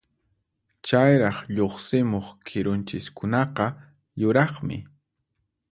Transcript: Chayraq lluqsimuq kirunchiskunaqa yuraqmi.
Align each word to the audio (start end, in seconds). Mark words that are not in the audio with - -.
Chayraq 0.85 1.37
lluqsimuq 1.55 2.27
kirunchiskunaqa 2.47 3.65
yuraqmi. 4.21 4.77